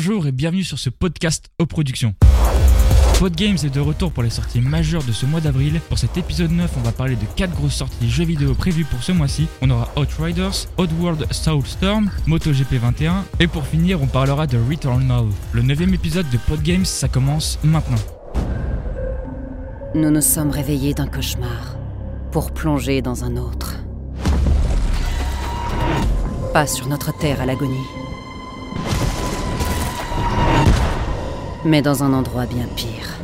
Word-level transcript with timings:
Bonjour 0.00 0.28
et 0.28 0.32
bienvenue 0.32 0.62
sur 0.62 0.78
ce 0.78 0.90
podcast 0.90 1.50
aux 1.58 1.66
productions. 1.66 2.14
Podgames 3.18 3.56
est 3.64 3.74
de 3.74 3.80
retour 3.80 4.12
pour 4.12 4.22
les 4.22 4.30
sorties 4.30 4.60
majeures 4.60 5.02
de 5.02 5.10
ce 5.10 5.26
mois 5.26 5.40
d'avril. 5.40 5.80
Pour 5.88 5.98
cet 5.98 6.16
épisode 6.16 6.52
9, 6.52 6.70
on 6.76 6.82
va 6.82 6.92
parler 6.92 7.16
de 7.16 7.24
4 7.34 7.52
grosses 7.52 7.74
sorties 7.74 8.08
jeux 8.08 8.22
vidéo 8.22 8.54
prévues 8.54 8.84
pour 8.84 9.02
ce 9.02 9.10
mois-ci. 9.10 9.48
On 9.60 9.68
aura 9.70 9.90
Outriders, 9.96 10.68
Oddworld 10.76 11.26
Soulstorm, 11.32 12.12
MotoGP 12.26 12.74
21 12.74 13.24
et 13.40 13.48
pour 13.48 13.66
finir, 13.66 14.00
on 14.00 14.06
parlera 14.06 14.46
de 14.46 14.56
Returnal. 14.70 15.24
Le 15.50 15.62
9 15.62 15.92
épisode 15.92 16.30
de 16.30 16.38
Podgames, 16.46 16.84
ça 16.84 17.08
commence 17.08 17.58
maintenant. 17.64 17.98
Nous 19.96 20.12
nous 20.12 20.20
sommes 20.20 20.50
réveillés 20.50 20.94
d'un 20.94 21.08
cauchemar 21.08 21.76
pour 22.30 22.52
plonger 22.52 23.02
dans 23.02 23.24
un 23.24 23.36
autre. 23.36 23.74
Pas 26.52 26.68
sur 26.68 26.86
notre 26.86 27.18
terre 27.18 27.40
à 27.40 27.46
l'agonie, 27.46 27.74
mais 31.64 31.82
dans 31.82 32.02
un 32.02 32.12
endroit 32.12 32.46
bien 32.46 32.66
pire. 32.76 33.17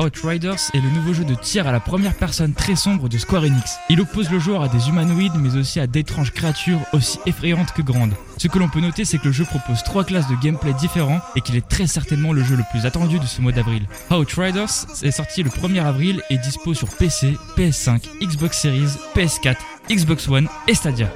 Outriders 0.00 0.70
est 0.74 0.80
le 0.80 0.90
nouveau 0.90 1.12
jeu 1.12 1.24
de 1.24 1.34
tir 1.34 1.66
à 1.66 1.72
la 1.72 1.80
première 1.80 2.14
personne 2.14 2.52
très 2.54 2.76
sombre 2.76 3.08
de 3.08 3.18
Square 3.18 3.42
Enix. 3.42 3.78
Il 3.90 4.00
oppose 4.00 4.30
le 4.30 4.38
joueur 4.38 4.62
à 4.62 4.68
des 4.68 4.88
humanoïdes 4.88 5.32
mais 5.34 5.56
aussi 5.56 5.80
à 5.80 5.88
d'étranges 5.88 6.32
créatures 6.32 6.78
aussi 6.92 7.18
effrayantes 7.26 7.72
que 7.72 7.82
grandes. 7.82 8.14
Ce 8.36 8.46
que 8.46 8.60
l'on 8.60 8.68
peut 8.68 8.78
noter 8.80 9.04
c'est 9.04 9.18
que 9.18 9.26
le 9.26 9.32
jeu 9.32 9.44
propose 9.44 9.82
trois 9.82 10.04
classes 10.04 10.28
de 10.28 10.36
gameplay 10.36 10.72
différents 10.74 11.20
et 11.34 11.40
qu'il 11.40 11.56
est 11.56 11.68
très 11.68 11.88
certainement 11.88 12.32
le 12.32 12.44
jeu 12.44 12.54
le 12.54 12.62
plus 12.70 12.86
attendu 12.86 13.18
de 13.18 13.26
ce 13.26 13.40
mois 13.40 13.50
d'avril. 13.50 13.88
Outriders 14.12 14.86
est 15.02 15.10
sorti 15.10 15.42
le 15.42 15.50
1er 15.50 15.82
avril 15.82 16.22
et 16.30 16.38
dispo 16.38 16.74
sur 16.74 16.88
PC, 16.88 17.36
PS5, 17.56 18.02
Xbox 18.22 18.56
Series, 18.60 18.92
PS4, 19.16 19.56
Xbox 19.90 20.28
One 20.28 20.48
et 20.68 20.74
Stadia. 20.74 21.10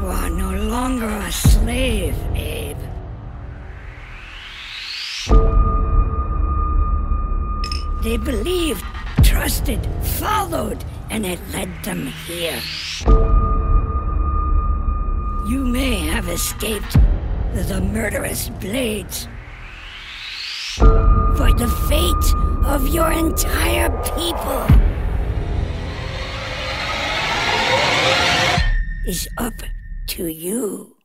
Are 0.00 0.30
no 0.30 0.52
longer 0.52 1.30
slave, 1.30 2.14
Abe. 2.36 2.97
They 8.02 8.16
believed, 8.16 8.84
trusted, 9.24 9.84
followed, 10.20 10.84
and 11.10 11.26
it 11.26 11.40
led 11.52 11.68
them 11.82 12.06
here. 12.26 12.60
You 15.48 15.64
may 15.64 16.06
have 16.06 16.28
escaped 16.28 16.96
the 17.54 17.80
murderous 17.80 18.50
blades. 18.60 19.26
For 20.76 21.52
the 21.52 21.68
fate 21.88 22.66
of 22.66 22.86
your 22.88 23.10
entire 23.10 23.90
people 24.14 24.66
is 29.06 29.28
up 29.38 29.54
to 30.08 30.26
you. 30.26 30.97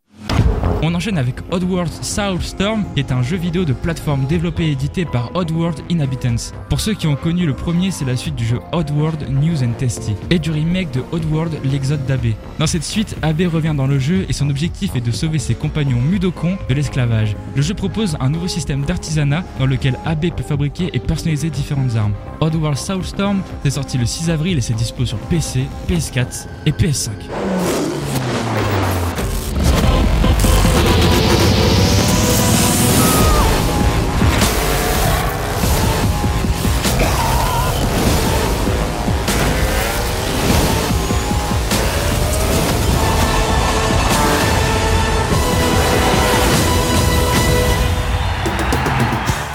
On 0.85 0.93
enchaîne 0.95 1.17
avec 1.17 1.35
Oddworld 1.49 1.89
Soulstorm, 2.03 2.83
qui 2.93 2.99
est 2.99 3.13
un 3.13 3.23
jeu 3.23 3.37
vidéo 3.37 3.63
de 3.63 3.71
plateforme 3.71 4.25
développé 4.25 4.65
et 4.65 4.71
édité 4.71 5.05
par 5.05 5.33
Oddworld 5.33 5.79
Inhabitants. 5.89 6.51
Pour 6.67 6.81
ceux 6.81 6.93
qui 6.93 7.07
ont 7.07 7.15
connu 7.15 7.45
le 7.45 7.53
premier, 7.53 7.89
c'est 7.89 8.03
la 8.03 8.17
suite 8.17 8.35
du 8.35 8.43
jeu 8.43 8.59
Oddworld 8.73 9.29
News 9.29 9.63
and 9.63 9.71
Testy 9.77 10.13
et 10.29 10.39
du 10.39 10.51
remake 10.51 10.91
de 10.91 11.01
Oddworld 11.13 11.53
l'Exode 11.63 12.05
d'Abe. 12.05 12.33
Dans 12.59 12.67
cette 12.67 12.83
suite, 12.83 13.15
Abe 13.21 13.43
revient 13.49 13.73
dans 13.77 13.87
le 13.87 13.97
jeu 13.97 14.25
et 14.27 14.33
son 14.33 14.49
objectif 14.49 14.93
est 14.97 14.99
de 14.99 15.11
sauver 15.11 15.39
ses 15.39 15.55
compagnons 15.55 16.01
mudokons 16.01 16.57
de 16.67 16.73
l'esclavage. 16.73 17.37
Le 17.55 17.61
jeu 17.61 17.75
propose 17.75 18.17
un 18.19 18.29
nouveau 18.29 18.49
système 18.49 18.83
d'artisanat 18.83 19.45
dans 19.59 19.65
lequel 19.65 19.97
Abe 20.03 20.31
peut 20.35 20.43
fabriquer 20.43 20.89
et 20.91 20.99
personnaliser 20.99 21.49
différentes 21.49 21.95
armes. 21.95 22.13
Oddworld 22.41 22.77
Soulstorm 22.77 23.41
est 23.63 23.69
sorti 23.69 23.97
le 23.97 24.05
6 24.05 24.29
avril 24.29 24.57
et 24.57 24.61
c'est 24.61 24.73
dispo 24.73 25.05
sur 25.05 25.17
PC, 25.17 25.61
PS4 25.87 26.45
et 26.65 26.71
PS5. 26.71 27.11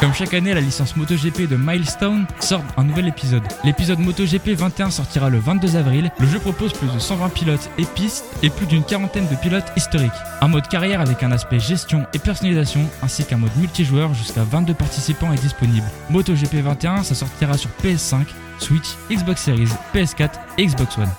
Comme 0.09 0.15
chaque 0.15 0.33
année, 0.33 0.55
la 0.55 0.63
licence 0.63 0.97
MotoGP 0.97 1.51
de 1.51 1.57
Milestone 1.57 2.27
sort 2.41 2.63
un 2.79 2.85
nouvel 2.85 3.09
épisode. 3.09 3.43
L'épisode 3.63 3.99
MotoGP 3.99 4.53
21 4.57 4.91
sortira 4.91 5.29
le 5.29 5.39
22 5.39 5.77
avril. 5.77 6.11
Le 6.19 6.27
jeu 6.27 6.39
propose 6.39 6.73
plus 6.73 6.89
de 6.89 6.99
120 6.99 7.29
pilotes 7.29 7.69
et 7.77 7.85
pistes 7.85 8.25
et 8.43 8.49
plus 8.49 8.65
d'une 8.65 8.83
quarantaine 8.83 9.29
de 9.29 9.35
pilotes 9.35 9.71
historiques. 9.77 10.11
Un 10.41 10.49
mode 10.49 10.67
carrière 10.67 11.03
avec 11.03 11.23
un 11.23 11.31
aspect 11.31 11.61
gestion 11.61 12.07
et 12.15 12.19
personnalisation 12.19 12.89
ainsi 13.03 13.27
qu'un 13.27 13.37
mode 13.37 13.55
multijoueur 13.59 14.15
jusqu'à 14.15 14.45
22 14.45 14.73
participants 14.73 15.31
est 15.31 15.43
disponible. 15.43 15.87
MotoGP 16.09 16.55
21, 16.55 17.03
ça 17.03 17.15
sortira 17.15 17.59
sur 17.59 17.69
PS5, 17.85 18.25
Switch, 18.61 18.89
Xbox 19.11 19.43
Series, 19.43 19.69
PS4 19.95 20.31
et 20.57 20.65
Xbox 20.65 20.97
One. 20.97 21.13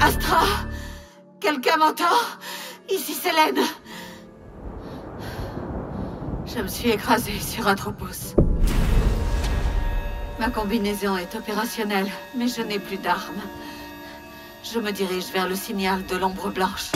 Astra 0.00 0.44
Quelqu'un 1.40 1.76
m'entend? 1.76 2.04
Ici 2.88 3.14
Célène 3.14 3.64
Je 6.56 6.62
me 6.62 6.68
suis 6.68 6.90
écrasée 6.90 7.40
sur 7.40 7.66
un 7.66 7.74
tropos. 7.74 8.36
Ma 10.38 10.50
combinaison 10.50 11.16
est 11.16 11.34
opérationnelle, 11.34 12.06
mais 12.36 12.46
je 12.46 12.62
n'ai 12.62 12.78
plus 12.78 12.96
d'armes. 12.96 13.42
Je 14.62 14.78
me 14.78 14.92
dirige 14.92 15.32
vers 15.32 15.48
le 15.48 15.56
signal 15.56 16.06
de 16.06 16.16
l'ombre 16.16 16.50
blanche. 16.50 16.92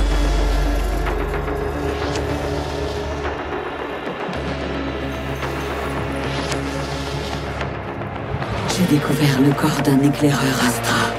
J'ai 8.76 8.84
découvert 8.84 9.40
le 9.40 9.52
corps 9.54 9.82
d'un 9.82 10.00
éclaireur 10.02 10.54
Astra. 10.64 11.10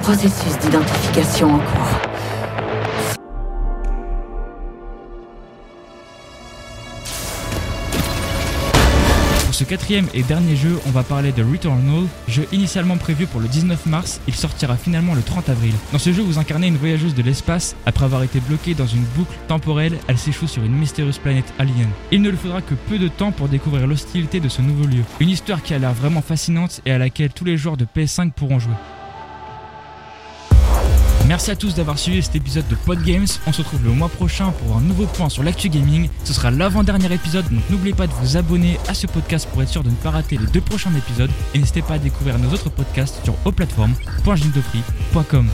Processus 0.00 0.58
d'identification 0.58 1.54
en 1.54 1.58
cours. 1.58 2.15
Ce 9.56 9.64
quatrième 9.64 10.06
et 10.12 10.22
dernier 10.22 10.54
jeu, 10.54 10.78
on 10.86 10.90
va 10.90 11.02
parler 11.02 11.32
de 11.32 11.42
Returnal, 11.42 12.04
jeu 12.28 12.46
initialement 12.52 12.98
prévu 12.98 13.26
pour 13.26 13.40
le 13.40 13.48
19 13.48 13.86
mars, 13.86 14.20
il 14.28 14.34
sortira 14.34 14.76
finalement 14.76 15.14
le 15.14 15.22
30 15.22 15.48
avril. 15.48 15.72
Dans 15.92 15.98
ce 15.98 16.12
jeu, 16.12 16.20
vous 16.20 16.38
incarnez 16.38 16.66
une 16.66 16.76
voyageuse 16.76 17.14
de 17.14 17.22
l'espace, 17.22 17.74
après 17.86 18.04
avoir 18.04 18.22
été 18.22 18.38
bloquée 18.40 18.74
dans 18.74 18.86
une 18.86 19.04
boucle 19.16 19.34
temporelle, 19.48 19.96
elle 20.08 20.18
s'échoue 20.18 20.46
sur 20.46 20.62
une 20.62 20.76
mystérieuse 20.76 21.16
planète 21.16 21.54
alien. 21.58 21.88
Il 22.12 22.20
ne 22.20 22.28
lui 22.28 22.36
faudra 22.36 22.60
que 22.60 22.74
peu 22.74 22.98
de 22.98 23.08
temps 23.08 23.32
pour 23.32 23.48
découvrir 23.48 23.86
l'hostilité 23.86 24.40
de 24.40 24.50
ce 24.50 24.60
nouveau 24.60 24.86
lieu. 24.86 25.04
Une 25.20 25.30
histoire 25.30 25.62
qui 25.62 25.72
a 25.72 25.78
l'air 25.78 25.94
vraiment 25.94 26.20
fascinante 26.20 26.82
et 26.84 26.92
à 26.92 26.98
laquelle 26.98 27.30
tous 27.32 27.46
les 27.46 27.56
joueurs 27.56 27.78
de 27.78 27.86
PS5 27.86 28.32
pourront 28.32 28.58
jouer. 28.58 28.74
Merci 31.26 31.50
à 31.50 31.56
tous 31.56 31.74
d'avoir 31.74 31.98
suivi 31.98 32.22
cet 32.22 32.36
épisode 32.36 32.68
de 32.68 32.76
Podgames. 32.76 33.26
On 33.48 33.52
se 33.52 33.58
retrouve 33.58 33.84
le 33.84 33.90
mois 33.90 34.08
prochain 34.08 34.52
pour 34.52 34.76
un 34.76 34.80
nouveau 34.80 35.06
point 35.06 35.28
sur 35.28 35.42
l'actu 35.42 35.68
gaming. 35.68 36.08
Ce 36.24 36.32
sera 36.32 36.52
l'avant-dernier 36.52 37.12
épisode, 37.12 37.44
donc 37.50 37.68
n'oubliez 37.68 37.94
pas 37.94 38.06
de 38.06 38.12
vous 38.12 38.36
abonner 38.36 38.78
à 38.86 38.94
ce 38.94 39.08
podcast 39.08 39.48
pour 39.50 39.60
être 39.62 39.68
sûr 39.68 39.82
de 39.82 39.90
ne 39.90 39.96
pas 39.96 40.10
rater 40.10 40.36
les 40.36 40.46
deux 40.46 40.60
prochains 40.60 40.94
épisodes. 40.94 41.30
Et 41.54 41.58
n'hésitez 41.58 41.82
pas 41.82 41.94
à 41.94 41.98
découvrir 41.98 42.38
nos 42.38 42.50
autres 42.50 42.70
podcasts 42.70 43.18
sur 43.24 43.34
auplateformes.gindofree.com. 43.44 45.48